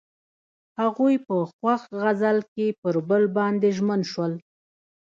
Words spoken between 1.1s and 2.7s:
په خوښ غزل کې